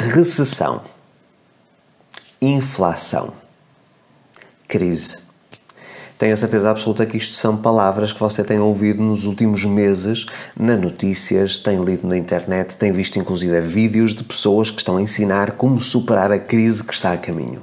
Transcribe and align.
Recessão, 0.00 0.80
inflação, 2.40 3.32
crise. 4.68 5.18
Tenho 6.16 6.32
a 6.32 6.36
certeza 6.36 6.70
absoluta 6.70 7.04
que 7.04 7.16
isto 7.16 7.34
são 7.34 7.56
palavras 7.56 8.12
que 8.12 8.20
você 8.20 8.44
tem 8.44 8.60
ouvido 8.60 9.02
nos 9.02 9.24
últimos 9.24 9.64
meses 9.64 10.24
nas 10.56 10.80
notícias, 10.80 11.58
tem 11.58 11.82
lido 11.82 12.06
na 12.06 12.16
internet, 12.16 12.76
tem 12.76 12.92
visto 12.92 13.18
inclusive 13.18 13.60
vídeos 13.60 14.14
de 14.14 14.22
pessoas 14.22 14.70
que 14.70 14.78
estão 14.78 14.96
a 14.96 15.02
ensinar 15.02 15.52
como 15.52 15.80
superar 15.80 16.30
a 16.30 16.38
crise 16.38 16.84
que 16.84 16.94
está 16.94 17.12
a 17.12 17.18
caminho. 17.18 17.60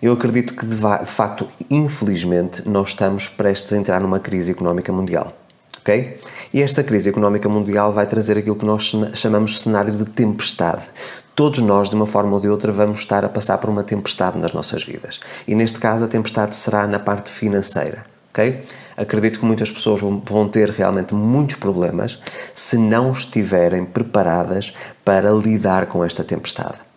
Eu 0.00 0.12
acredito 0.12 0.54
que, 0.54 0.64
de 0.64 0.76
facto, 1.06 1.48
infelizmente, 1.68 2.66
nós 2.68 2.90
estamos 2.90 3.26
prestes 3.26 3.72
a 3.72 3.76
entrar 3.76 4.00
numa 4.00 4.20
crise 4.20 4.52
económica 4.52 4.92
mundial. 4.92 5.36
Ok? 5.88 6.18
E 6.52 6.60
esta 6.60 6.84
crise 6.84 7.08
económica 7.08 7.48
mundial 7.48 7.94
vai 7.94 8.06
trazer 8.06 8.36
aquilo 8.36 8.56
que 8.56 8.64
nós 8.66 8.92
chamamos 9.14 9.52
de 9.52 9.60
cenário 9.60 9.90
de 9.90 10.04
tempestade. 10.04 10.82
Todos 11.34 11.60
nós, 11.60 11.88
de 11.88 11.96
uma 11.96 12.06
forma 12.06 12.34
ou 12.34 12.40
de 12.40 12.48
outra, 12.48 12.70
vamos 12.70 12.98
estar 12.98 13.24
a 13.24 13.28
passar 13.28 13.56
por 13.56 13.70
uma 13.70 13.82
tempestade 13.82 14.38
nas 14.38 14.52
nossas 14.52 14.84
vidas. 14.84 15.18
E 15.46 15.54
neste 15.54 15.78
caso, 15.78 16.04
a 16.04 16.08
tempestade 16.08 16.54
será 16.56 16.86
na 16.86 16.98
parte 16.98 17.30
financeira. 17.30 18.04
Ok? 18.30 18.64
Acredito 18.98 19.38
que 19.38 19.46
muitas 19.46 19.70
pessoas 19.70 20.02
vão 20.02 20.46
ter 20.48 20.68
realmente 20.68 21.14
muitos 21.14 21.56
problemas 21.56 22.20
se 22.52 22.76
não 22.76 23.10
estiverem 23.10 23.86
preparadas 23.86 24.74
para 25.02 25.30
lidar 25.30 25.86
com 25.86 26.04
esta 26.04 26.22
tempestade. 26.22 26.87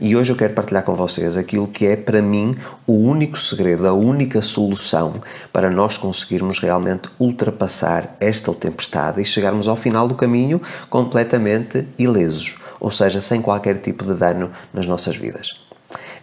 E 0.00 0.16
hoje 0.16 0.32
eu 0.32 0.36
quero 0.36 0.54
partilhar 0.54 0.82
com 0.82 0.94
vocês 0.94 1.36
aquilo 1.36 1.68
que 1.68 1.86
é 1.86 1.96
para 1.96 2.20
mim 2.20 2.56
o 2.86 2.94
único 2.94 3.38
segredo, 3.38 3.86
a 3.86 3.92
única 3.92 4.42
solução 4.42 5.14
para 5.52 5.70
nós 5.70 5.96
conseguirmos 5.96 6.58
realmente 6.58 7.08
ultrapassar 7.18 8.16
esta 8.18 8.52
tempestade 8.52 9.20
e 9.20 9.24
chegarmos 9.24 9.68
ao 9.68 9.76
final 9.76 10.08
do 10.08 10.14
caminho 10.14 10.60
completamente 10.90 11.86
ilesos, 11.98 12.56
ou 12.80 12.90
seja, 12.90 13.20
sem 13.20 13.40
qualquer 13.40 13.78
tipo 13.78 14.04
de 14.04 14.14
dano 14.14 14.50
nas 14.72 14.86
nossas 14.86 15.16
vidas. 15.16 15.63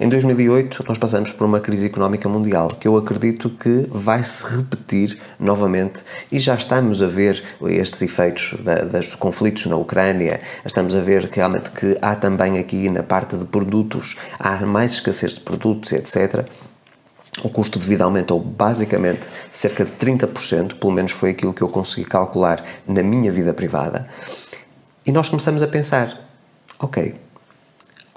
Em 0.02 0.10
2008, 0.10 0.84
nós 0.88 0.98
passamos 0.98 1.32
por 1.32 1.46
uma 1.46 1.60
crise 1.60 1.86
económica 1.86 2.28
mundial 2.28 2.70
que 2.70 2.88
eu 2.88 2.98
acredito 2.98 3.52
que 3.52 3.86
vai 3.88 4.24
se 4.24 4.44
repetir 4.44 5.22
novamente 5.40 6.04
e 6.32 6.40
já 6.40 6.56
estamos 6.56 7.04
a 7.04 7.06
ver 7.06 7.44
estes 7.68 8.02
efeitos 8.02 8.56
dos 8.92 9.14
conflitos 9.14 9.68
na 9.68 9.76
Ucrânia, 9.76 10.42
estamos 10.66 10.96
a 10.96 11.02
ver 11.02 11.30
realmente 11.32 11.70
que 11.70 12.00
há 12.02 12.16
também 12.16 12.58
aqui 12.58 12.90
na 12.90 13.04
parte 13.04 13.38
de 13.38 13.46
produtos, 13.46 14.18
há 14.40 14.66
mais 14.66 14.94
escassez 14.94 15.36
de 15.36 15.42
produtos, 15.42 15.92
etc. 15.92 16.48
O 17.44 17.50
custo 17.50 17.78
de 17.78 17.86
vida 17.86 18.04
aumentou 18.04 18.40
basicamente 18.40 19.28
cerca 19.52 19.86
de 19.86 19.92
30%, 19.92 20.80
pelo 20.80 20.94
menos 20.94 21.12
foi 21.12 21.30
aquilo 21.30 21.54
que 21.54 21.62
eu 21.62 21.70
consegui 21.70 22.06
calcular 22.10 22.66
na 22.88 23.04
minha 23.04 23.32
vida 23.32 23.54
privada. 23.54 24.08
E 25.06 25.12
nós 25.12 25.30
começamos 25.30 25.62
a 25.62 25.68
pensar: 25.68 26.28
ok, 26.80 27.14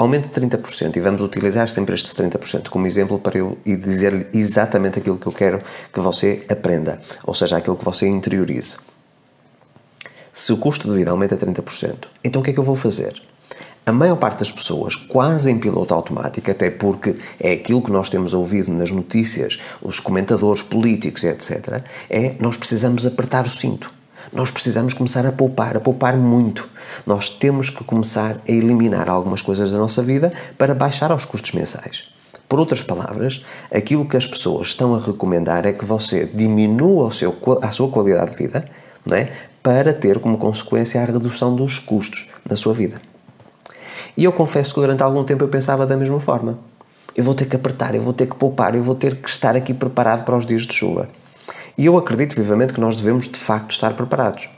aumento 0.05 0.29
de 0.29 0.47
30% 0.47 0.97
e 0.97 1.01
vamos 1.01 1.21
utilizar 1.21 1.69
sempre 1.69 1.95
estes 1.95 2.13
30% 2.15 2.69
como 2.69 2.87
exemplo 2.87 3.19
para 3.19 3.39
eu 3.39 3.59
dizer-lhe 3.65 4.27
exatamente 4.33 4.99
aquilo 4.99 5.19
que 5.19 5.27
eu 5.27 5.33
quero 5.33 5.61
que 5.93 6.01
você 6.01 6.45
aprenda, 6.49 7.01
ou 7.25 7.35
seja, 7.35 7.57
aquilo 7.57 7.77
que 7.77 7.85
você 7.85 8.07
interiorize. 8.07 8.77
Se 10.33 10.53
o 10.53 10.57
custo 10.57 10.91
de 10.91 10.97
vida 10.97 11.11
aumenta 11.11 11.37
30%, 11.37 12.09
então 12.23 12.43
o 12.43 12.45
que 12.45 12.51
é 12.51 12.53
que 12.53 12.61
eu 12.61 12.65
vou 12.65 12.77
fazer? 12.77 13.15
A 13.87 13.93
maior 13.93 14.17
parte 14.17 14.39
das 14.39 14.51
pessoas, 14.51 14.97
quase 14.97 15.51
em 15.51 15.59
piloto 15.59 15.95
automático, 15.95 16.51
até 16.51 16.71
porque 16.71 17.17
é 17.39 17.53
aquilo 17.53 17.83
que 17.83 17.93
nós 17.93 18.09
temos 18.09 18.35
ouvido 18.35 18.73
nas 18.73 18.91
notícias, 18.91 19.61
os 19.81 20.01
comentadores 20.01 20.63
políticos, 20.63 21.23
etc., 21.23 21.83
é 22.11 22.35
nós 22.41 22.57
precisamos 22.57 23.07
apertar 23.07 23.47
o 23.47 23.51
cinto 23.51 23.94
nós 24.33 24.51
precisamos 24.51 24.95
começar 24.95 25.27
a 25.27 25.33
poupar, 25.33 25.77
a 25.77 25.81
poupar 25.81 26.17
muito. 26.17 26.69
Nós 27.07 27.31
temos 27.31 27.71
que 27.71 27.85
começar 27.85 28.37
a 28.47 28.51
eliminar 28.51 29.09
algumas 29.09 29.43
coisas 29.43 29.71
da 29.71 29.79
nossa 29.79 30.03
vida 30.03 30.33
para 30.57 30.75
baixar 30.75 31.11
aos 31.11 31.25
custos 31.25 31.53
mensais. 31.53 32.09
Por 32.49 32.59
outras 32.59 32.83
palavras, 32.83 33.45
aquilo 33.73 34.07
que 34.07 34.17
as 34.17 34.27
pessoas 34.27 34.69
estão 34.69 34.95
a 34.95 35.01
recomendar 35.01 35.67
é 35.67 35.73
que 35.73 35.85
você 35.85 36.27
diminua 36.27 37.07
o 37.07 37.11
seu, 37.11 37.37
a 37.63 37.71
sua 37.73 37.89
qualidade 37.89 38.33
de 38.33 38.37
vida 38.37 38.65
é? 39.11 39.29
para 39.63 39.93
ter 39.93 40.19
como 40.19 40.39
consequência 40.39 41.01
a 41.01 41.05
redução 41.05 41.57
dos 41.57 41.79
custos 41.79 42.29
da 42.45 42.57
sua 42.57 42.75
vida. 42.75 43.01
E 44.17 44.25
eu 44.25 44.33
confesso 44.33 44.75
que 44.75 44.81
durante 44.81 45.03
algum 45.03 45.25
tempo 45.25 45.43
eu 45.43 45.49
pensava 45.49 45.87
da 45.87 45.97
mesma 45.97 46.21
forma. 46.21 46.59
Eu 47.17 47.25
vou 47.25 47.35
ter 47.35 47.47
que 47.47 47.57
apertar, 47.57 47.95
eu 47.95 48.03
vou 48.03 48.13
ter 48.13 48.27
que 48.27 48.37
poupar, 48.37 48.75
eu 48.75 48.83
vou 48.83 48.95
ter 48.95 49.17
que 49.17 49.29
estar 49.29 49.57
aqui 49.57 49.73
preparado 49.73 50.25
para 50.25 50.37
os 50.37 50.45
dias 50.45 50.63
de 50.63 50.75
chuva. 50.75 51.09
E 51.77 51.87
eu 51.87 51.99
acredito 51.99 52.37
vivamente 52.37 52.73
que 52.73 52.81
nós 52.81 52.97
devemos 52.97 53.27
de 53.27 53.39
facto 53.39 53.73
estar 53.73 53.95
preparados. 53.95 54.49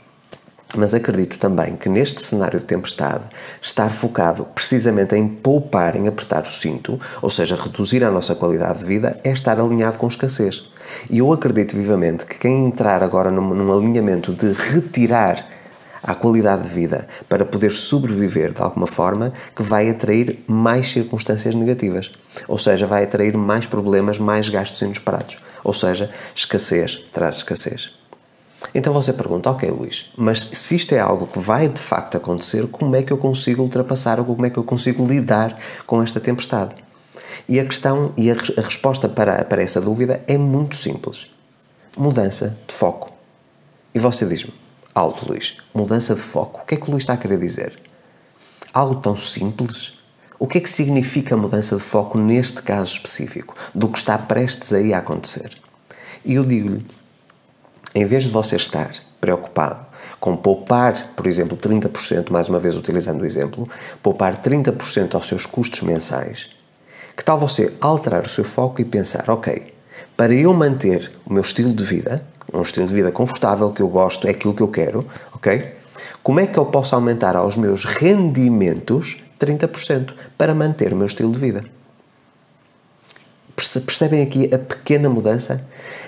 Mas 0.75 0.93
acredito 0.93 1.39
também 1.39 1.75
que 1.75 1.89
neste 1.89 2.21
cenário 2.21 2.59
de 2.59 2.65
tempestade, 2.65 3.23
estar 3.61 3.89
focado 3.89 4.45
precisamente 4.53 5.15
em 5.15 5.27
poupar, 5.27 5.95
em 5.95 6.07
apertar 6.07 6.43
o 6.43 6.51
cinto, 6.51 6.99
ou 7.21 7.29
seja, 7.29 7.55
reduzir 7.55 8.03
a 8.03 8.11
nossa 8.11 8.35
qualidade 8.35 8.79
de 8.79 8.85
vida, 8.85 9.19
é 9.23 9.31
estar 9.31 9.59
alinhado 9.59 9.97
com 9.97 10.07
escassez. 10.07 10.69
E 11.09 11.19
eu 11.19 11.31
acredito 11.31 11.75
vivamente 11.75 12.25
que 12.25 12.37
quem 12.37 12.65
entrar 12.65 13.01
agora 13.01 13.31
num, 13.31 13.53
num 13.53 13.75
alinhamento 13.75 14.33
de 14.33 14.51
retirar 14.51 15.56
a 16.03 16.15
qualidade 16.15 16.63
de 16.63 16.69
vida 16.69 17.07
para 17.27 17.45
poder 17.45 17.71
sobreviver 17.71 18.53
de 18.53 18.61
alguma 18.61 18.87
forma, 18.87 19.33
que 19.55 19.63
vai 19.63 19.89
atrair 19.89 20.43
mais 20.47 20.91
circunstâncias 20.91 21.55
negativas. 21.55 22.11
Ou 22.47 22.57
seja, 22.57 22.85
vai 22.85 23.03
atrair 23.03 23.37
mais 23.37 23.65
problemas, 23.65 24.19
mais 24.19 24.49
gastos 24.49 24.81
inesperados. 24.81 25.37
Ou 25.63 25.73
seja, 25.73 26.09
escassez 26.35 26.97
traz 27.11 27.37
escassez. 27.37 27.97
Então 28.73 28.93
você 28.93 29.13
pergunta, 29.13 29.49
ok 29.49 29.69
Luís, 29.69 30.11
mas 30.17 30.39
se 30.39 30.75
isto 30.75 30.93
é 30.93 30.99
algo 30.99 31.27
que 31.27 31.39
vai 31.39 31.67
de 31.67 31.81
facto 31.81 32.17
acontecer, 32.17 32.67
como 32.67 32.95
é 32.95 33.03
que 33.03 33.13
eu 33.13 33.17
consigo 33.17 33.61
ultrapassar 33.61 34.19
ou 34.19 34.25
como 34.25 34.45
é 34.45 34.49
que 34.49 34.57
eu 34.57 34.63
consigo 34.63 35.05
lidar 35.05 35.57
com 35.85 36.01
esta 36.01 36.19
tempestade? 36.19 36.75
E 37.47 37.59
a 37.59 37.65
questão 37.65 38.13
e 38.17 38.29
a, 38.29 38.35
a 38.57 38.61
resposta 38.61 39.07
para, 39.07 39.43
para 39.45 39.61
essa 39.61 39.79
dúvida 39.79 40.21
é 40.27 40.37
muito 40.37 40.75
simples. 40.75 41.31
Mudança 41.95 42.57
de 42.67 42.73
foco. 42.73 43.11
E 43.93 43.99
você 43.99 44.25
diz-me, 44.25 44.53
alto 44.97 45.29
Luís, 45.29 45.57
mudança 45.73 46.15
de 46.15 46.21
foco, 46.21 46.61
o 46.61 46.65
que 46.65 46.75
é 46.75 46.77
que 46.77 46.87
o 46.87 46.91
Luís 46.91 47.03
está 47.03 47.13
a 47.13 47.17
querer 47.17 47.39
dizer? 47.39 47.79
Algo 48.73 48.95
tão 48.95 49.15
simples? 49.15 49.93
O 50.39 50.47
que 50.47 50.57
é 50.57 50.61
que 50.61 50.69
significa 50.69 51.37
mudança 51.37 51.75
de 51.75 51.83
foco 51.83 52.17
neste 52.17 52.61
caso 52.61 52.93
específico, 52.93 53.55
do 53.73 53.87
que 53.87 53.97
está 53.97 54.17
prestes 54.17 54.73
aí 54.73 54.93
a 54.93 54.99
acontecer? 54.99 55.51
E 56.25 56.33
eu 56.33 56.43
digo-lhe, 56.43 56.85
em 57.93 58.05
vez 58.05 58.23
de 58.23 58.29
você 58.29 58.55
estar 58.55 58.91
preocupado 59.21 59.85
com 60.19 60.35
poupar, 60.35 61.13
por 61.15 61.27
exemplo, 61.27 61.57
30%, 61.57 62.31
mais 62.31 62.49
uma 62.49 62.59
vez 62.59 62.75
utilizando 62.75 63.21
o 63.21 63.25
exemplo, 63.25 63.69
poupar 64.01 64.35
30% 64.37 65.15
aos 65.15 65.27
seus 65.27 65.45
custos 65.45 65.81
mensais, 65.81 66.49
que 67.15 67.23
tal 67.23 67.39
você 67.39 67.73
alterar 67.79 68.25
o 68.25 68.29
seu 68.29 68.43
foco 68.43 68.81
e 68.81 68.85
pensar, 68.85 69.29
ok, 69.29 69.73
para 70.15 70.33
eu 70.33 70.53
manter 70.53 71.11
o 71.25 71.33
meu 71.33 71.41
estilo 71.41 71.73
de 71.73 71.83
vida, 71.83 72.25
um 72.59 72.63
estilo 72.63 72.87
de 72.87 72.93
vida 72.93 73.11
confortável 73.11 73.71
que 73.71 73.81
eu 73.81 73.87
gosto, 73.87 74.27
é 74.27 74.31
aquilo 74.31 74.53
que 74.53 74.61
eu 74.61 74.67
quero, 74.67 75.05
ok? 75.33 75.73
Como 76.23 76.39
é 76.39 76.47
que 76.47 76.57
eu 76.57 76.65
posso 76.65 76.95
aumentar 76.95 77.35
aos 77.35 77.55
meus 77.55 77.85
rendimentos 77.85 79.23
30% 79.37 80.13
para 80.37 80.53
manter 80.53 80.93
o 80.93 80.95
meu 80.95 81.05
estilo 81.05 81.31
de 81.31 81.39
vida. 81.39 81.63
Percebem 83.55 84.21
aqui 84.21 84.53
a 84.53 84.59
pequena 84.59 85.09
mudança? 85.09 85.65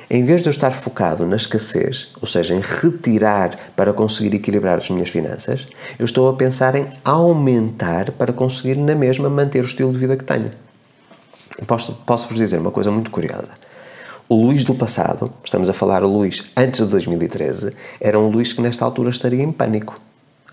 Em 0.09 0.23
vez 0.23 0.41
de 0.41 0.49
eu 0.49 0.51
estar 0.51 0.71
focado 0.71 1.25
na 1.25 1.35
escassez, 1.35 2.11
ou 2.21 2.27
seja, 2.27 2.53
em 2.53 2.61
retirar 2.61 3.71
para 3.75 3.93
conseguir 3.93 4.35
equilibrar 4.35 4.77
as 4.77 4.89
minhas 4.89 5.09
finanças, 5.09 5.67
eu 5.97 6.05
estou 6.05 6.29
a 6.29 6.33
pensar 6.33 6.75
em 6.75 6.87
aumentar 7.03 8.11
para 8.11 8.33
conseguir, 8.33 8.75
na 8.75 8.95
mesma, 8.95 9.29
manter 9.29 9.61
o 9.61 9.65
estilo 9.65 9.91
de 9.91 9.99
vida 9.99 10.15
que 10.15 10.23
tenho. 10.23 10.51
Posso, 11.67 11.93
posso 12.05 12.33
dizer 12.33 12.59
uma 12.59 12.71
coisa 12.71 12.91
muito 12.91 13.11
curiosa. 13.11 13.51
O 14.31 14.35
Luís 14.35 14.63
do 14.63 14.75
passado, 14.75 15.33
estamos 15.43 15.71
a 15.71 15.73
falar 15.73 16.03
o 16.03 16.07
Luís 16.07 16.51
antes 16.55 16.81
de 16.81 16.85
2013, 16.85 17.73
era 17.99 18.19
um 18.19 18.29
Luís 18.29 18.53
que 18.53 18.61
nesta 18.61 18.85
altura 18.85 19.09
estaria 19.09 19.41
em 19.41 19.51
pânico. 19.51 19.99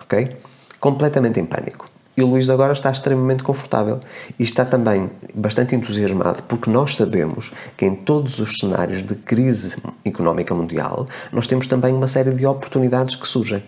Ok? 0.00 0.34
Completamente 0.80 1.38
em 1.38 1.44
pânico. 1.44 1.86
E 2.16 2.22
o 2.22 2.26
Luís 2.26 2.48
agora 2.48 2.72
está 2.72 2.90
extremamente 2.90 3.42
confortável 3.42 4.00
e 4.38 4.42
está 4.42 4.64
também 4.64 5.10
bastante 5.34 5.74
entusiasmado 5.74 6.42
porque 6.44 6.70
nós 6.70 6.96
sabemos 6.96 7.52
que 7.76 7.84
em 7.84 7.94
todos 7.94 8.38
os 8.38 8.58
cenários 8.58 9.02
de 9.02 9.14
crise 9.14 9.76
económica 10.06 10.54
mundial 10.54 11.06
nós 11.30 11.46
temos 11.46 11.66
também 11.66 11.92
uma 11.92 12.08
série 12.08 12.30
de 12.30 12.46
oportunidades 12.46 13.14
que 13.14 13.28
surgem. 13.28 13.62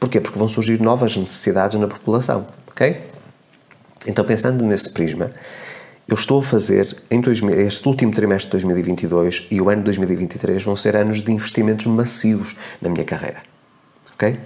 Porquê? 0.00 0.18
Porque 0.18 0.38
vão 0.38 0.48
surgir 0.48 0.80
novas 0.80 1.14
necessidades 1.14 1.78
na 1.78 1.88
população, 1.88 2.46
ok? 2.70 3.02
Então, 4.06 4.24
pensando 4.24 4.64
nesse 4.64 4.90
prisma, 4.90 5.30
eu 6.12 6.14
estou 6.14 6.40
a 6.40 6.42
fazer, 6.42 6.94
em 7.10 7.22
este 7.66 7.88
último 7.88 8.12
trimestre 8.12 8.48
de 8.48 8.50
2022 8.50 9.46
e 9.50 9.62
o 9.62 9.70
ano 9.70 9.78
de 9.78 9.84
2023 9.86 10.62
vão 10.62 10.76
ser 10.76 10.94
anos 10.94 11.22
de 11.22 11.32
investimentos 11.32 11.86
massivos 11.86 12.54
na 12.82 12.90
minha 12.90 13.02
carreira, 13.02 13.38
ok? 14.12 14.38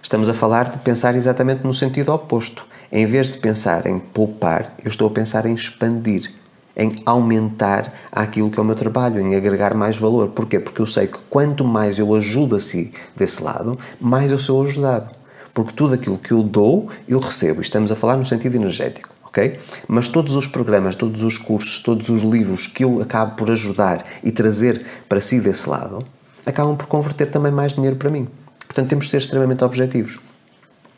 Estamos 0.00 0.28
a 0.28 0.34
falar 0.34 0.70
de 0.70 0.78
pensar 0.78 1.16
exatamente 1.16 1.64
no 1.64 1.74
sentido 1.74 2.14
oposto 2.14 2.64
em 2.92 3.04
vez 3.04 3.28
de 3.28 3.38
pensar 3.38 3.88
em 3.88 3.98
poupar, 3.98 4.76
eu 4.84 4.88
estou 4.88 5.08
a 5.08 5.10
pensar 5.10 5.44
em 5.44 5.54
expandir, 5.54 6.32
em 6.76 6.94
aumentar 7.04 7.92
aquilo 8.12 8.48
que 8.48 8.60
é 8.60 8.62
o 8.62 8.64
meu 8.64 8.76
trabalho, 8.76 9.20
em 9.20 9.34
agregar 9.34 9.74
mais 9.74 9.98
valor. 9.98 10.28
Porquê? 10.28 10.60
Porque 10.60 10.80
eu 10.80 10.86
sei 10.86 11.08
que 11.08 11.18
quanto 11.28 11.64
mais 11.64 11.98
eu 11.98 12.14
ajudo 12.14 12.54
a 12.54 12.60
si 12.60 12.92
desse 13.16 13.42
lado, 13.42 13.76
mais 14.00 14.30
eu 14.30 14.38
sou 14.38 14.62
ajudado. 14.62 15.10
Porque 15.52 15.72
tudo 15.72 15.94
aquilo 15.94 16.16
que 16.16 16.30
eu 16.30 16.44
dou, 16.44 16.88
eu 17.08 17.18
recebo. 17.18 17.60
Estamos 17.60 17.90
a 17.90 17.96
falar 17.96 18.16
no 18.16 18.24
sentido 18.24 18.54
energético. 18.54 19.17
Ok? 19.28 19.58
Mas 19.86 20.08
todos 20.08 20.34
os 20.34 20.46
programas, 20.46 20.96
todos 20.96 21.22
os 21.22 21.38
cursos, 21.38 21.78
todos 21.78 22.08
os 22.08 22.22
livros 22.22 22.66
que 22.66 22.84
eu 22.84 23.00
acabo 23.00 23.36
por 23.36 23.50
ajudar 23.50 24.04
e 24.24 24.32
trazer 24.32 24.84
para 25.08 25.20
si 25.20 25.40
desse 25.40 25.68
lado, 25.68 26.04
acabam 26.44 26.76
por 26.76 26.86
converter 26.86 27.30
também 27.30 27.52
mais 27.52 27.74
dinheiro 27.74 27.96
para 27.96 28.10
mim. 28.10 28.26
Portanto, 28.66 28.88
temos 28.88 29.04
de 29.04 29.10
ser 29.12 29.18
extremamente 29.18 29.62
objetivos. 29.64 30.18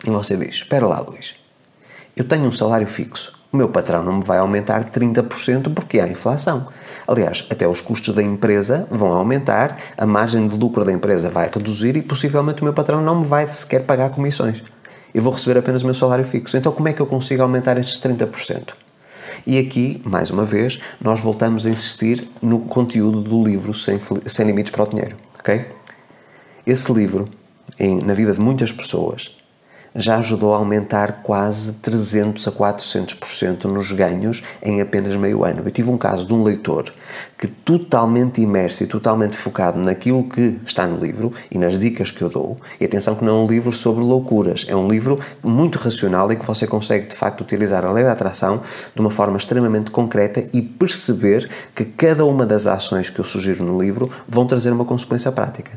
E 0.06 0.10
você 0.10 0.36
diz: 0.36 0.56
Espera 0.56 0.86
lá, 0.86 1.00
Luís, 1.00 1.34
eu 2.16 2.24
tenho 2.24 2.46
um 2.46 2.52
salário 2.52 2.86
fixo. 2.86 3.38
O 3.52 3.56
meu 3.56 3.68
patrão 3.68 4.04
não 4.04 4.18
me 4.18 4.24
vai 4.24 4.38
aumentar 4.38 4.84
30% 4.84 5.74
porque 5.74 5.98
há 5.98 6.06
inflação. 6.06 6.68
Aliás, 7.06 7.44
até 7.50 7.66
os 7.66 7.80
custos 7.80 8.14
da 8.14 8.22
empresa 8.22 8.86
vão 8.88 9.12
aumentar, 9.12 9.76
a 9.98 10.06
margem 10.06 10.46
de 10.46 10.56
lucro 10.56 10.84
da 10.84 10.92
empresa 10.92 11.28
vai 11.28 11.50
reduzir 11.52 11.96
e 11.96 12.02
possivelmente 12.02 12.62
o 12.62 12.64
meu 12.64 12.72
patrão 12.72 13.02
não 13.02 13.20
me 13.20 13.26
vai 13.26 13.48
sequer 13.48 13.84
pagar 13.84 14.10
comissões. 14.10 14.62
Eu 15.14 15.22
vou 15.22 15.32
receber 15.32 15.58
apenas 15.58 15.82
o 15.82 15.84
meu 15.84 15.94
salário 15.94 16.24
fixo. 16.24 16.56
Então, 16.56 16.72
como 16.72 16.88
é 16.88 16.92
que 16.92 17.00
eu 17.00 17.06
consigo 17.06 17.42
aumentar 17.42 17.76
estes 17.78 18.00
30%? 18.00 18.74
E 19.46 19.58
aqui, 19.58 20.00
mais 20.04 20.30
uma 20.30 20.44
vez, 20.44 20.80
nós 21.00 21.20
voltamos 21.20 21.66
a 21.66 21.70
insistir 21.70 22.28
no 22.42 22.60
conteúdo 22.60 23.22
do 23.22 23.42
livro 23.42 23.72
Sem, 23.72 24.00
Sem 24.26 24.46
Limites 24.46 24.70
para 24.70 24.84
o 24.84 24.86
Dinheiro. 24.88 25.16
ok? 25.38 25.66
Esse 26.66 26.92
livro, 26.92 27.28
em, 27.78 28.00
na 28.00 28.14
vida 28.14 28.32
de 28.32 28.40
muitas 28.40 28.70
pessoas, 28.70 29.36
já 29.94 30.18
ajudou 30.18 30.54
a 30.54 30.56
aumentar 30.56 31.22
quase 31.22 31.74
300 31.74 32.46
a 32.46 32.52
400% 32.52 33.64
nos 33.64 33.92
ganhos 33.92 34.42
em 34.62 34.80
apenas 34.80 35.16
meio 35.16 35.44
ano. 35.44 35.62
Eu 35.64 35.70
tive 35.70 35.90
um 35.90 35.98
caso 35.98 36.26
de 36.26 36.32
um 36.32 36.42
leitor 36.42 36.92
que, 37.36 37.46
totalmente 37.46 38.40
imerso 38.40 38.84
e 38.84 38.86
totalmente 38.86 39.36
focado 39.36 39.78
naquilo 39.78 40.24
que 40.28 40.60
está 40.64 40.86
no 40.86 40.98
livro 40.98 41.32
e 41.50 41.58
nas 41.58 41.78
dicas 41.78 42.10
que 42.10 42.22
eu 42.22 42.28
dou, 42.28 42.56
e 42.80 42.84
atenção 42.84 43.14
que 43.14 43.24
não 43.24 43.40
é 43.40 43.44
um 43.44 43.46
livro 43.46 43.72
sobre 43.72 44.02
loucuras, 44.04 44.66
é 44.68 44.76
um 44.76 44.88
livro 44.88 45.18
muito 45.42 45.78
racional 45.78 46.30
e 46.32 46.36
que 46.36 46.46
você 46.46 46.66
consegue 46.66 47.08
de 47.08 47.14
facto 47.14 47.40
utilizar 47.40 47.84
a 47.84 47.92
lei 47.92 48.04
da 48.04 48.12
atração 48.12 48.62
de 48.94 49.00
uma 49.00 49.10
forma 49.10 49.36
extremamente 49.36 49.90
concreta 49.90 50.44
e 50.52 50.62
perceber 50.62 51.48
que 51.74 51.84
cada 51.84 52.24
uma 52.24 52.46
das 52.46 52.66
ações 52.66 53.10
que 53.10 53.18
eu 53.18 53.24
sugiro 53.24 53.64
no 53.64 53.80
livro 53.80 54.10
vão 54.28 54.46
trazer 54.46 54.70
uma 54.70 54.84
consequência 54.84 55.32
prática. 55.32 55.72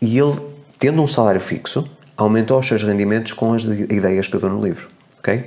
E 0.00 0.18
ele, 0.18 0.36
tendo 0.78 1.02
um 1.02 1.06
salário 1.06 1.40
fixo, 1.40 1.88
aumentou 2.18 2.58
os 2.58 2.66
seus 2.66 2.82
rendimentos 2.82 3.32
com 3.32 3.54
as 3.54 3.64
ideias 3.64 4.26
que 4.26 4.34
eu 4.34 4.40
dou 4.40 4.50
no 4.50 4.62
livro, 4.62 4.88
ok? 5.18 5.46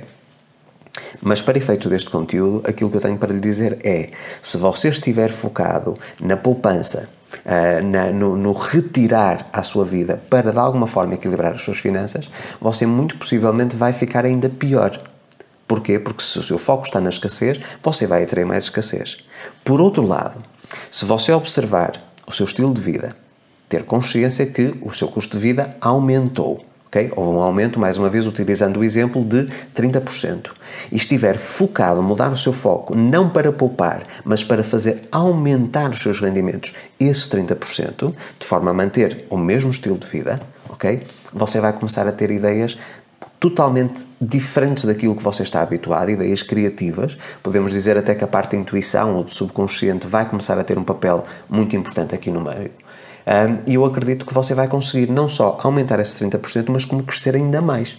Mas 1.20 1.40
para 1.40 1.58
efeito 1.58 1.88
deste 1.88 2.10
conteúdo, 2.10 2.62
aquilo 2.66 2.90
que 2.90 2.96
eu 2.96 3.00
tenho 3.00 3.18
para 3.18 3.32
lhe 3.32 3.40
dizer 3.40 3.78
é: 3.84 4.10
se 4.40 4.56
você 4.56 4.88
estiver 4.88 5.30
focado 5.30 5.96
na 6.20 6.36
poupança, 6.36 7.08
uh, 7.44 7.84
na, 7.84 8.10
no, 8.10 8.36
no, 8.36 8.52
retirar 8.52 9.48
à 9.52 9.62
sua 9.62 9.84
vida 9.84 10.20
para 10.28 10.50
de 10.50 10.58
alguma 10.58 10.86
forma 10.86 11.14
equilibrar 11.14 11.52
as 11.52 11.62
suas 11.62 11.78
finanças, 11.78 12.30
você 12.60 12.86
muito 12.86 13.16
possivelmente 13.16 13.76
vai 13.76 13.92
ficar 13.92 14.24
ainda 14.24 14.48
pior. 14.48 14.98
Porquê? 15.68 15.98
Porque 15.98 16.22
se 16.22 16.38
o 16.38 16.42
seu 16.42 16.58
foco 16.58 16.84
está 16.84 17.00
na 17.00 17.08
escassez, 17.08 17.60
você 17.82 18.06
vai 18.06 18.24
atrair 18.24 18.44
mais 18.44 18.64
escassez. 18.64 19.24
Por 19.64 19.80
outro 19.80 20.04
lado, 20.04 20.42
se 20.90 21.04
você 21.04 21.32
observar 21.32 21.92
o 22.26 22.32
seu 22.32 22.44
estilo 22.44 22.74
de 22.74 22.80
vida, 22.80 23.14
ter 23.72 23.84
consciência 23.84 24.44
que 24.44 24.74
o 24.82 24.92
seu 24.92 25.08
custo 25.08 25.38
de 25.38 25.42
vida 25.42 25.74
aumentou. 25.80 26.62
Okay? 26.88 27.10
Houve 27.16 27.38
um 27.38 27.42
aumento, 27.42 27.80
mais 27.80 27.96
uma 27.96 28.10
vez, 28.10 28.26
utilizando 28.26 28.80
o 28.80 28.84
exemplo 28.84 29.24
de 29.24 29.48
30%. 29.74 30.50
E 30.90 30.96
estiver 30.96 31.38
focado, 31.38 32.02
mudar 32.02 32.30
o 32.30 32.36
seu 32.36 32.52
foco, 32.52 32.94
não 32.94 33.30
para 33.30 33.50
poupar, 33.50 34.02
mas 34.26 34.44
para 34.44 34.62
fazer 34.62 35.08
aumentar 35.10 35.88
os 35.88 36.00
seus 36.00 36.20
rendimentos, 36.20 36.74
esses 37.00 37.26
30%, 37.28 38.14
de 38.38 38.46
forma 38.46 38.70
a 38.70 38.74
manter 38.74 39.24
o 39.30 39.38
mesmo 39.38 39.70
estilo 39.70 39.96
de 39.96 40.06
vida, 40.06 40.38
ok? 40.68 41.02
Você 41.32 41.58
vai 41.58 41.72
começar 41.72 42.06
a 42.06 42.12
ter 42.12 42.30
ideias 42.30 42.76
totalmente 43.40 44.04
diferentes 44.20 44.84
daquilo 44.84 45.16
que 45.16 45.22
você 45.22 45.44
está 45.44 45.62
habituado, 45.62 46.10
ideias 46.10 46.42
criativas. 46.42 47.16
Podemos 47.42 47.72
dizer 47.72 47.96
até 47.96 48.14
que 48.14 48.22
a 48.22 48.28
parte 48.28 48.50
da 48.50 48.58
intuição 48.58 49.16
ou 49.16 49.24
do 49.24 49.30
subconsciente 49.30 50.06
vai 50.06 50.28
começar 50.28 50.58
a 50.58 50.64
ter 50.64 50.78
um 50.78 50.84
papel 50.84 51.24
muito 51.48 51.74
importante 51.74 52.14
aqui 52.14 52.30
no 52.30 52.42
meio. 52.42 52.70
E 53.66 53.74
eu 53.74 53.84
acredito 53.84 54.26
que 54.26 54.34
você 54.34 54.54
vai 54.54 54.68
conseguir 54.68 55.10
não 55.10 55.28
só 55.28 55.58
aumentar 55.62 56.00
esse 56.00 56.24
30%, 56.24 56.70
mas 56.70 56.84
como 56.84 57.02
crescer 57.02 57.36
ainda 57.36 57.60
mais. 57.60 57.96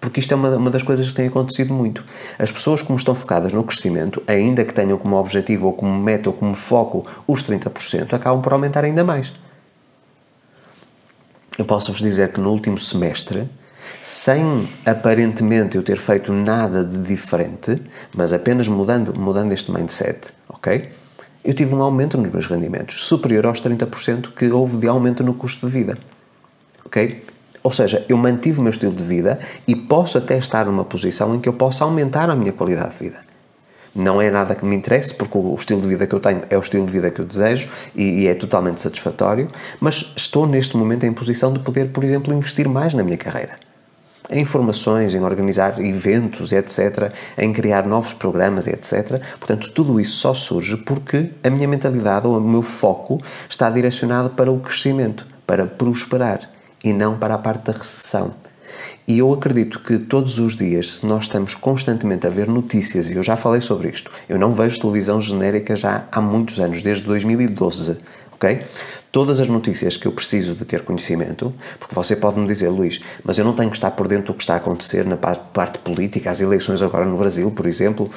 Porque 0.00 0.18
isto 0.18 0.32
é 0.32 0.36
uma, 0.36 0.56
uma 0.56 0.70
das 0.70 0.82
coisas 0.82 1.06
que 1.06 1.14
tem 1.14 1.28
acontecido 1.28 1.72
muito. 1.72 2.04
As 2.36 2.50
pessoas, 2.50 2.82
como 2.82 2.98
estão 2.98 3.14
focadas 3.14 3.52
no 3.52 3.62
crescimento, 3.62 4.20
ainda 4.26 4.64
que 4.64 4.74
tenham 4.74 4.98
como 4.98 5.16
objetivo 5.16 5.68
ou 5.68 5.72
como 5.72 5.96
meta 5.96 6.28
ou 6.28 6.34
como 6.34 6.54
foco 6.54 7.06
os 7.26 7.42
30%, 7.44 8.12
acabam 8.12 8.42
por 8.42 8.52
aumentar 8.52 8.84
ainda 8.84 9.04
mais. 9.04 9.32
Eu 11.56 11.64
posso 11.64 11.92
vos 11.92 12.00
dizer 12.00 12.32
que 12.32 12.40
no 12.40 12.50
último 12.50 12.78
semestre, 12.78 13.48
sem 14.02 14.68
aparentemente 14.84 15.76
eu 15.76 15.84
ter 15.84 15.98
feito 15.98 16.32
nada 16.32 16.82
de 16.82 16.98
diferente, 16.98 17.80
mas 18.16 18.32
apenas 18.32 18.66
mudando, 18.66 19.18
mudando 19.18 19.52
este 19.52 19.70
mindset, 19.70 20.32
ok? 20.48 20.90
Eu 21.44 21.54
tive 21.54 21.74
um 21.74 21.82
aumento 21.82 22.16
nos 22.16 22.30
meus 22.30 22.46
rendimentos, 22.46 23.04
superior 23.04 23.46
aos 23.46 23.60
30% 23.60 24.32
que 24.34 24.46
houve 24.46 24.76
de 24.76 24.86
aumento 24.86 25.24
no 25.24 25.34
custo 25.34 25.66
de 25.66 25.72
vida. 25.72 25.98
Ok? 26.84 27.22
Ou 27.62 27.72
seja, 27.72 28.04
eu 28.08 28.16
mantive 28.16 28.58
o 28.58 28.62
meu 28.62 28.70
estilo 28.70 28.92
de 28.92 29.02
vida 29.02 29.38
e 29.66 29.74
posso 29.74 30.18
até 30.18 30.36
estar 30.38 30.66
numa 30.66 30.84
posição 30.84 31.34
em 31.34 31.40
que 31.40 31.48
eu 31.48 31.52
possa 31.52 31.84
aumentar 31.84 32.28
a 32.28 32.34
minha 32.34 32.52
qualidade 32.52 32.92
de 32.92 32.98
vida. 32.98 33.20
Não 33.94 34.20
é 34.22 34.30
nada 34.30 34.54
que 34.54 34.64
me 34.64 34.74
interesse, 34.74 35.14
porque 35.14 35.36
o 35.36 35.54
estilo 35.54 35.80
de 35.80 35.88
vida 35.88 36.06
que 36.06 36.14
eu 36.14 36.20
tenho 36.20 36.42
é 36.48 36.56
o 36.56 36.60
estilo 36.60 36.86
de 36.86 36.92
vida 36.92 37.10
que 37.10 37.20
eu 37.20 37.26
desejo 37.26 37.68
e, 37.94 38.22
e 38.22 38.26
é 38.26 38.34
totalmente 38.34 38.80
satisfatório, 38.80 39.48
mas 39.80 40.12
estou 40.16 40.46
neste 40.46 40.76
momento 40.76 41.04
em 41.04 41.12
posição 41.12 41.52
de 41.52 41.58
poder, 41.58 41.88
por 41.90 42.02
exemplo, 42.02 42.32
investir 42.32 42.68
mais 42.68 42.94
na 42.94 43.02
minha 43.02 43.18
carreira 43.18 43.71
em 44.32 44.40
informações, 44.40 45.14
em 45.14 45.20
organizar 45.20 45.78
eventos, 45.80 46.52
etc., 46.52 47.12
em 47.36 47.52
criar 47.52 47.86
novos 47.86 48.12
programas, 48.12 48.66
etc. 48.66 49.20
Portanto, 49.38 49.70
tudo 49.70 50.00
isso 50.00 50.16
só 50.16 50.34
surge 50.34 50.76
porque 50.78 51.30
a 51.44 51.50
minha 51.50 51.68
mentalidade 51.68 52.26
ou 52.26 52.38
o 52.38 52.40
meu 52.40 52.62
foco 52.62 53.20
está 53.48 53.70
direcionado 53.70 54.30
para 54.30 54.50
o 54.50 54.58
crescimento, 54.58 55.26
para 55.46 55.66
prosperar 55.66 56.50
e 56.82 56.92
não 56.92 57.16
para 57.16 57.34
a 57.34 57.38
parte 57.38 57.66
da 57.66 57.72
recessão. 57.72 58.34
E 59.06 59.18
eu 59.18 59.32
acredito 59.32 59.80
que 59.80 59.98
todos 59.98 60.38
os 60.38 60.54
dias, 60.54 61.00
nós 61.02 61.24
estamos 61.24 61.54
constantemente 61.54 62.26
a 62.26 62.30
ver 62.30 62.46
notícias, 62.46 63.10
e 63.10 63.14
eu 63.14 63.22
já 63.22 63.36
falei 63.36 63.60
sobre 63.60 63.88
isto, 63.88 64.10
eu 64.28 64.38
não 64.38 64.52
vejo 64.52 64.80
televisão 64.80 65.20
genérica 65.20 65.74
já 65.74 66.04
há 66.10 66.20
muitos 66.20 66.60
anos, 66.60 66.82
desde 66.82 67.04
2012, 67.04 67.98
ok? 68.32 68.60
Todas 69.12 69.38
as 69.38 69.46
notícias 69.46 69.98
que 69.98 70.06
eu 70.06 70.12
preciso 70.12 70.54
de 70.54 70.64
ter 70.64 70.80
conhecimento, 70.80 71.54
porque 71.78 71.94
você 71.94 72.16
pode 72.16 72.40
me 72.40 72.46
dizer, 72.46 72.70
Luís, 72.70 73.00
mas 73.22 73.36
eu 73.36 73.44
não 73.44 73.52
tenho 73.52 73.70
que 73.70 73.76
estar 73.76 73.90
por 73.90 74.08
dentro 74.08 74.28
do 74.28 74.34
que 74.34 74.42
está 74.42 74.54
a 74.54 74.56
acontecer 74.56 75.04
na 75.04 75.16
parte, 75.16 75.78
política, 75.80 76.30
as 76.30 76.40
eleições 76.40 76.80
agora 76.80 77.04
no 77.04 77.18
Brasil, 77.18 77.50
por 77.50 77.66
exemplo, 77.66 78.10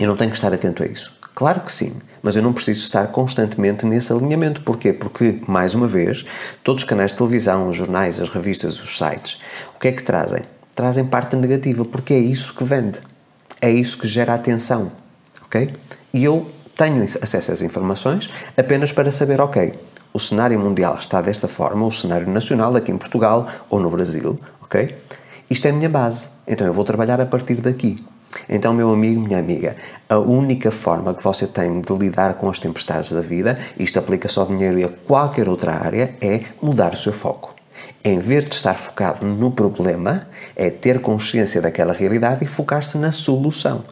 eu 0.00 0.08
não 0.08 0.16
tenho 0.16 0.30
que 0.30 0.36
estar 0.38 0.52
atento 0.52 0.82
a 0.82 0.86
isso. 0.86 1.12
Claro 1.34 1.60
que 1.60 1.70
sim, 1.70 1.94
mas 2.22 2.34
eu 2.34 2.42
não 2.42 2.52
preciso 2.52 2.80
estar 2.80 3.06
constantemente 3.08 3.84
nesse 3.86 4.12
alinhamento. 4.12 4.62
Porquê? 4.62 4.92
Porque, 4.92 5.38
mais 5.46 5.74
uma 5.74 5.86
vez, 5.86 6.24
todos 6.64 6.82
os 6.82 6.88
canais 6.88 7.12
de 7.12 7.18
televisão, 7.18 7.68
os 7.68 7.76
jornais, 7.76 8.18
as 8.20 8.28
revistas, 8.28 8.80
os 8.80 8.98
sites, 8.98 9.40
o 9.74 9.78
que 9.78 9.88
é 9.88 9.92
que 9.92 10.02
trazem? 10.02 10.42
Trazem 10.74 11.04
parte 11.04 11.36
negativa, 11.36 11.84
porque 11.84 12.14
é 12.14 12.18
isso 12.18 12.54
que 12.54 12.64
vende. 12.64 13.00
É 13.60 13.70
isso 13.70 13.98
que 13.98 14.08
gera 14.08 14.34
atenção. 14.34 14.90
Ok? 15.44 15.70
E 16.12 16.24
eu 16.24 16.50
tenho 16.76 17.02
acesso 17.02 17.52
às 17.52 17.60
informações 17.60 18.30
apenas 18.56 18.90
para 18.90 19.12
saber, 19.12 19.40
ok, 19.40 19.74
o 20.12 20.18
cenário 20.18 20.58
mundial 20.58 20.96
está 20.98 21.20
desta 21.20 21.48
forma, 21.48 21.86
o 21.86 21.92
cenário 21.92 22.28
nacional 22.28 22.74
aqui 22.76 22.90
em 22.90 22.98
Portugal 22.98 23.46
ou 23.68 23.80
no 23.80 23.90
Brasil, 23.90 24.38
ok? 24.62 24.96
Isto 25.48 25.66
é 25.66 25.70
a 25.70 25.72
minha 25.72 25.88
base, 25.88 26.28
então 26.46 26.66
eu 26.66 26.72
vou 26.72 26.84
trabalhar 26.84 27.20
a 27.20 27.26
partir 27.26 27.56
daqui. 27.56 28.04
Então, 28.48 28.72
meu 28.72 28.92
amigo, 28.92 29.20
minha 29.20 29.38
amiga, 29.38 29.76
a 30.08 30.18
única 30.18 30.70
forma 30.70 31.14
que 31.14 31.22
você 31.22 31.46
tem 31.46 31.80
de 31.80 31.92
lidar 31.94 32.34
com 32.34 32.48
as 32.48 32.58
tempestades 32.58 33.10
da 33.12 33.20
vida, 33.20 33.58
isto 33.78 33.98
aplica 33.98 34.28
só 34.28 34.42
ao 34.42 34.46
dinheiro 34.46 34.78
e 34.78 34.84
a 34.84 34.88
qualquer 34.88 35.48
outra 35.48 35.72
área, 35.72 36.14
é 36.20 36.42
mudar 36.62 36.94
o 36.94 36.96
seu 36.96 37.12
foco. 37.12 37.54
Em 38.02 38.18
vez 38.18 38.46
de 38.46 38.54
estar 38.54 38.74
focado 38.74 39.26
no 39.26 39.50
problema, 39.50 40.26
é 40.56 40.70
ter 40.70 41.00
consciência 41.00 41.60
daquela 41.60 41.92
realidade 41.92 42.44
e 42.44 42.48
focar-se 42.48 42.96
na 42.98 43.12
solução. 43.12 43.84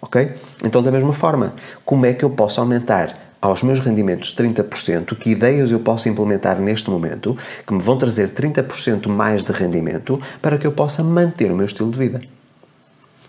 Ok? 0.00 0.32
Então, 0.64 0.82
da 0.82 0.90
mesma 0.90 1.12
forma, 1.12 1.54
como 1.84 2.06
é 2.06 2.12
que 2.12 2.24
eu 2.24 2.30
posso 2.30 2.60
aumentar 2.60 3.31
aos 3.42 3.64
meus 3.64 3.80
rendimentos 3.80 4.34
30%? 4.34 5.16
Que 5.16 5.30
ideias 5.30 5.72
eu 5.72 5.80
posso 5.80 6.08
implementar 6.08 6.60
neste 6.60 6.88
momento 6.88 7.36
que 7.66 7.74
me 7.74 7.82
vão 7.82 7.98
trazer 7.98 8.30
30% 8.30 9.08
mais 9.08 9.42
de 9.42 9.50
rendimento 9.50 10.18
para 10.40 10.56
que 10.56 10.66
eu 10.66 10.72
possa 10.72 11.02
manter 11.02 11.50
o 11.50 11.56
meu 11.56 11.66
estilo 11.66 11.90
de 11.90 11.98
vida? 11.98 12.20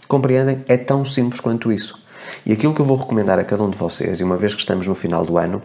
Compreendem? 0.08 0.64
É 0.68 0.78
tão 0.78 1.04
simples 1.04 1.42
quanto 1.42 1.72
isso. 1.72 2.02
E 2.46 2.54
aquilo 2.54 2.74
que 2.74 2.80
eu 2.80 2.86
vou 2.86 2.98
recomendar 2.98 3.40
a 3.40 3.44
cada 3.44 3.64
um 3.64 3.70
de 3.70 3.78
vocês, 3.78 4.20
e 4.20 4.24
uma 4.24 4.38
vez 4.38 4.54
que 4.54 4.62
estamos 4.62 4.86
no 4.86 4.96
final 4.96 5.26
do 5.26 5.38
ano, 5.38 5.62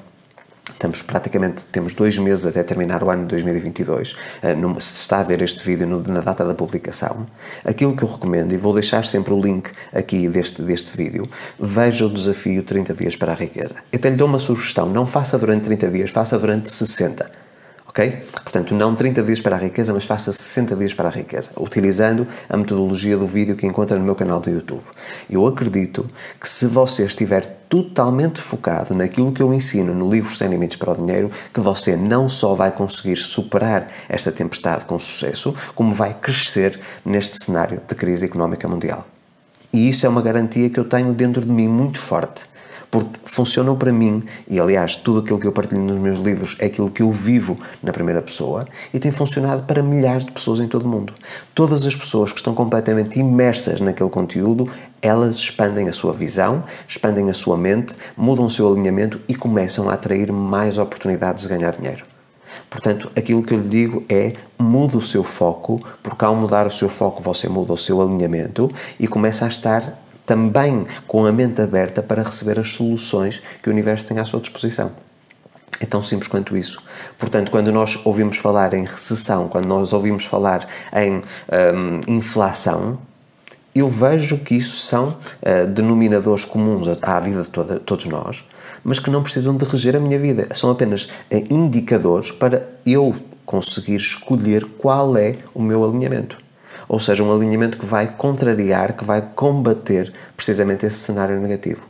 Estamos 0.79 1.03
praticamente, 1.03 1.65
temos 1.73 1.93
dois 1.93 2.17
meses 2.19 2.47
até 2.47 2.63
terminar 2.63 3.03
o 3.03 3.11
ano 3.11 3.23
de 3.23 3.31
2022. 3.31 4.15
Eh, 4.41 4.55
se 4.79 5.01
está 5.01 5.19
a 5.19 5.23
ver 5.25 5.43
este 5.43 5.65
vídeo 5.65 5.89
na 6.07 6.21
data 6.21 6.45
da 6.45 6.55
publicação, 6.55 7.27
aquilo 7.65 7.97
que 7.97 8.05
eu 8.05 8.09
recomendo, 8.09 8.53
e 8.53 8.57
vou 8.57 8.73
deixar 8.73 9.05
sempre 9.05 9.35
o 9.35 9.41
link 9.41 9.73
aqui 9.93 10.29
deste, 10.29 10.63
deste 10.63 10.97
vídeo, 10.97 11.27
veja 11.59 12.07
o 12.07 12.09
desafio 12.09 12.63
30 12.63 12.95
dias 12.95 13.17
para 13.17 13.33
a 13.33 13.35
riqueza. 13.35 13.75
Eu 13.91 13.99
até 13.99 14.09
lhe 14.09 14.15
dou 14.15 14.29
uma 14.29 14.39
sugestão, 14.39 14.89
não 14.89 15.05
faça 15.05 15.37
durante 15.37 15.65
30 15.65 15.89
dias, 15.89 16.11
faça 16.11 16.39
durante 16.39 16.71
60 16.71 17.48
ok? 17.89 18.23
Portanto, 18.43 18.75
não 18.75 18.95
30 18.95 19.23
dias 19.23 19.41
para 19.41 19.57
a 19.57 19.59
riqueza, 19.59 19.93
mas 19.93 20.05
faça 20.05 20.33
60 20.33 20.77
dias 20.77 20.95
para 20.95 21.09
a 21.09 21.11
riqueza, 21.11 21.51
utilizando 21.57 22.27
a 22.49 22.57
metodologia 22.57 23.17
do 23.17 23.27
vídeo 23.27 23.57
que 23.57 23.67
encontra 23.67 23.99
no 23.99 24.05
meu 24.05 24.15
canal 24.15 24.41
do 24.41 24.51
YouTube. 24.51 24.85
Eu 25.29 25.47
acredito 25.47 26.09
que 26.39 26.49
se 26.49 26.67
você 26.67 27.05
estiver 27.05 27.65
totalmente 27.69 28.41
focado 28.41 28.95
naquilo 28.95 29.33
que 29.33 29.43
eu 29.43 29.53
ensino 29.53 29.95
no 29.95 30.11
livro 30.11 30.35
Sem 30.35 30.49
Limites 30.49 30.77
para 30.77 30.93
o 30.93 30.97
Dinheiro, 30.97 31.31
que 31.53 31.61
você 31.61 31.97
não 31.97 32.29
só 32.29 32.55
vai 32.55 32.71
conseguir 32.71 33.17
superar 33.17 33.89
esta 34.09 34.31
tempestade 34.31 34.85
com 34.85 34.99
sucesso, 34.99 35.55
como 35.75 35.95
vai 35.95 36.15
crescer 36.15 36.79
neste 37.05 37.43
cenário 37.43 37.81
de 37.87 37.95
crise 37.95 38.27
económica 38.27 38.69
mundial. 38.69 39.07
E 39.73 39.89
isso 39.89 40.07
é 40.07 40.09
uma 40.09 40.23
garantia 40.23 40.71
que 40.71 40.81
eu 40.81 40.85
tenho 40.85 41.13
dentro 41.13 41.45
de 41.45 41.53
mim 41.53 41.69
muito 41.69 41.99
forte 41.99 42.47
porque 42.91 43.19
funcionam 43.25 43.77
para 43.77 43.93
mim, 43.93 44.23
e 44.49 44.59
aliás, 44.59 44.97
tudo 44.97 45.21
aquilo 45.21 45.39
que 45.39 45.47
eu 45.47 45.53
partilho 45.53 45.81
nos 45.81 45.99
meus 45.99 46.19
livros 46.19 46.57
é 46.59 46.67
aquilo 46.67 46.91
que 46.91 47.03
eu 47.03 47.13
vivo 47.13 47.59
na 47.83 47.93
primeira 47.93 48.23
pessoa, 48.23 48.67
e 48.93 48.99
tem 48.99 49.11
funcionado 49.11 49.63
para 49.65 49.83
milhares 49.83 50.25
de 50.25 50.33
pessoas 50.33 50.61
em 50.61 50.69
todo 50.69 50.85
o 50.85 50.89
mundo. 50.89 51.13
Todas 51.55 51.87
as 51.87 51.95
pessoas 51.95 52.33
que 52.33 52.39
estão 52.39 52.55
completamente 52.55 53.19
imersas 53.19 53.81
naquele 53.81 54.11
conteúdo, 54.11 54.71
elas 55.03 55.37
expandem 55.37 55.89
a 55.89 55.93
sua 55.93 56.13
visão, 56.13 56.65
expandem 56.87 57.31
a 57.31 57.35
sua 57.35 57.57
mente, 57.57 57.95
mudam 58.17 58.47
o 58.47 58.51
seu 58.51 58.71
alinhamento 58.71 59.21
e 59.29 59.35
começam 59.35 59.89
a 59.89 59.95
atrair 59.95 60.33
mais 60.33 60.79
oportunidades 60.79 61.45
de 61.45 61.51
ganhar 61.51 61.73
dinheiro. 61.73 62.05
Portanto, 62.69 63.11
aquilo 63.17 63.43
que 63.43 63.55
eu 63.55 63.59
lhe 63.59 63.69
digo 63.69 64.05
é 64.09 64.35
mude 64.59 64.97
o 64.97 65.03
seu 65.03 65.23
foco, 65.23 65.81
porque 66.03 66.25
ao 66.25 66.35
mudar 66.35 66.67
o 66.67 66.71
seu 66.71 66.89
foco 66.89 67.23
você 67.23 67.49
muda 67.49 67.73
o 67.73 67.79
seu 67.79 68.01
alinhamento 68.01 68.71
e 68.99 69.07
começa 69.07 69.45
a 69.45 69.49
estar 69.49 69.99
também 70.29 70.87
com 71.07 71.25
a 71.25 71.33
mente 71.33 71.63
aberta 71.63 72.03
para 72.03 72.23
receber 72.23 72.61
as 72.61 72.75
soluções 72.75 73.43
que 73.63 73.71
o 73.71 73.73
universo 73.73 74.07
tem 74.07 74.19
à 74.19 74.27
sua 74.27 74.41
disposição. 74.41 74.93
É 75.81 75.87
tão 75.87 76.03
simples 76.03 76.29
quanto 76.29 76.55
isso. 76.55 76.83
Portanto, 77.17 77.51
quando 77.51 77.73
nós 77.73 77.99
ouvimos 78.05 78.37
falar 78.37 78.75
em 78.75 78.85
recessão, 78.85 79.49
quando 79.49 79.65
nós 79.65 79.95
ouvimos 79.95 80.27
falar 80.27 80.69
em 80.95 81.17
um, 81.17 82.01
inflação, 82.07 82.99
eu 83.75 83.89
vejo 83.89 84.39
que 84.39 84.55
isso 84.55 84.77
são 84.77 85.17
uh, 85.17 85.67
denominadores 85.69 86.45
comuns 86.45 86.87
à 87.01 87.21
vida 87.21 87.43
de 87.43 87.49
toda, 87.49 87.79
todos 87.79 88.05
nós, 88.05 88.45
mas 88.85 88.99
que 88.99 89.09
não 89.09 89.23
precisam 89.23 89.57
de 89.57 89.65
reger 89.65 89.97
a 89.97 90.01
minha 90.01 90.19
vida. 90.19 90.49
São 90.55 90.71
apenas 90.71 91.05
uh, 91.05 91.09
indicadores 91.49 92.31
para 92.31 92.65
eu 92.85 93.15
conseguir 93.47 93.97
escolher 93.97 94.67
qual 94.77 95.17
é 95.17 95.37
o 95.55 95.63
meu 95.63 95.83
alinhamento 95.83 96.48
ou 96.87 97.01
seja, 97.01 97.23
um 97.23 97.33
alinhamento 97.35 97.79
que 97.79 97.87
vai 97.87 98.07
contrariar, 98.07 98.93
que 98.93 99.05
vai 99.05 99.23
combater 99.35 100.13
precisamente 100.37 100.85
esse 100.85 100.97
cenário 100.97 101.41
negativo. 101.41 101.88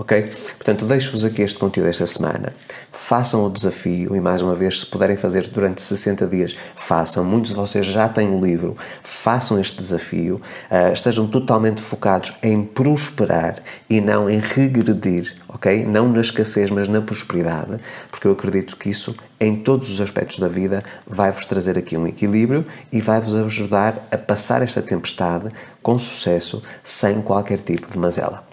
Ok? 0.00 0.32
Portanto, 0.56 0.86
deixo-vos 0.86 1.26
aqui 1.26 1.42
este 1.42 1.58
conteúdo 1.58 1.90
esta 1.90 2.06
semana. 2.06 2.54
Façam 2.90 3.44
o 3.44 3.50
desafio 3.50 4.16
e, 4.16 4.20
mais 4.20 4.40
uma 4.40 4.54
vez, 4.54 4.80
se 4.80 4.86
puderem 4.86 5.14
fazer 5.14 5.48
durante 5.48 5.82
60 5.82 6.26
dias, 6.26 6.56
façam. 6.74 7.22
Muitos 7.22 7.50
de 7.50 7.56
vocês 7.56 7.86
já 7.86 8.08
têm 8.08 8.30
o 8.30 8.42
livro, 8.42 8.74
façam 9.02 9.60
este 9.60 9.76
desafio. 9.76 10.36
Uh, 10.70 10.90
estejam 10.90 11.26
totalmente 11.26 11.82
focados 11.82 12.34
em 12.42 12.62
prosperar 12.64 13.56
e 13.90 14.00
não 14.00 14.30
em 14.30 14.38
regredir, 14.38 15.36
ok? 15.46 15.84
Não 15.84 16.08
na 16.08 16.22
escassez, 16.22 16.70
mas 16.70 16.88
na 16.88 17.02
prosperidade, 17.02 17.76
porque 18.10 18.26
eu 18.26 18.32
acredito 18.32 18.78
que 18.78 18.88
isso, 18.88 19.14
em 19.38 19.54
todos 19.54 19.90
os 19.90 20.00
aspectos 20.00 20.38
da 20.38 20.48
vida, 20.48 20.82
vai-vos 21.06 21.44
trazer 21.44 21.76
aqui 21.76 21.98
um 21.98 22.06
equilíbrio 22.06 22.64
e 22.90 23.02
vai-vos 23.02 23.34
ajudar 23.34 24.08
a 24.10 24.16
passar 24.16 24.62
esta 24.62 24.80
tempestade 24.80 25.50
com 25.82 25.98
sucesso, 25.98 26.62
sem 26.82 27.20
qualquer 27.20 27.58
tipo 27.58 27.90
de 27.90 27.98
mazela. 27.98 28.49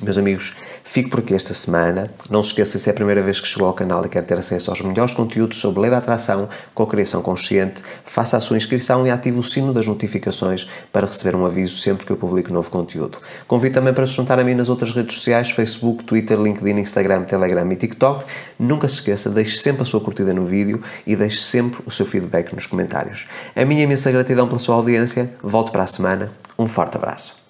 Meus 0.00 0.18
amigos, 0.18 0.54
fico 0.82 1.10
por 1.10 1.20
aqui 1.20 1.34
esta 1.34 1.54
semana. 1.54 2.10
Não 2.28 2.42
se 2.42 2.50
esqueça, 2.50 2.78
se 2.78 2.88
é 2.88 2.92
a 2.92 2.94
primeira 2.94 3.22
vez 3.22 3.40
que 3.40 3.46
chegou 3.46 3.68
ao 3.68 3.74
canal 3.74 4.04
e 4.04 4.08
quer 4.08 4.24
ter 4.24 4.36
acesso 4.36 4.70
aos 4.70 4.80
melhores 4.80 5.14
conteúdos 5.14 5.58
sobre 5.58 5.82
lei 5.82 5.90
da 5.90 5.98
atração 5.98 6.48
com 6.74 6.86
criação 6.86 7.22
consciente, 7.22 7.82
faça 8.04 8.36
a 8.36 8.40
sua 8.40 8.56
inscrição 8.56 9.06
e 9.06 9.10
ative 9.10 9.38
o 9.38 9.42
sino 9.42 9.72
das 9.72 9.86
notificações 9.86 10.68
para 10.92 11.06
receber 11.06 11.36
um 11.36 11.46
aviso 11.46 11.76
sempre 11.78 12.06
que 12.06 12.12
eu 12.12 12.16
publico 12.16 12.52
novo 12.52 12.70
conteúdo. 12.70 13.18
Convido 13.46 13.74
também 13.74 13.94
para 13.94 14.06
se 14.06 14.14
juntar 14.14 14.40
a 14.40 14.44
mim 14.44 14.54
nas 14.54 14.68
outras 14.68 14.92
redes 14.92 15.16
sociais, 15.16 15.50
Facebook, 15.50 16.04
Twitter, 16.04 16.40
LinkedIn, 16.40 16.80
Instagram, 16.80 17.24
Telegram 17.24 17.70
e 17.70 17.76
TikTok. 17.76 18.24
Nunca 18.58 18.88
se 18.88 18.96
esqueça, 18.96 19.30
deixe 19.30 19.58
sempre 19.58 19.82
a 19.82 19.84
sua 19.84 20.00
curtida 20.00 20.32
no 20.32 20.46
vídeo 20.46 20.82
e 21.06 21.14
deixe 21.14 21.38
sempre 21.38 21.80
o 21.86 21.90
seu 21.90 22.06
feedback 22.06 22.52
nos 22.54 22.66
comentários. 22.66 23.26
A 23.54 23.64
minha 23.64 23.84
imensa 23.84 24.10
gratidão 24.10 24.48
pela 24.48 24.58
sua 24.58 24.74
audiência. 24.74 25.32
Volto 25.42 25.70
para 25.70 25.84
a 25.84 25.86
semana. 25.86 26.32
Um 26.58 26.66
forte 26.66 26.96
abraço. 26.96 27.41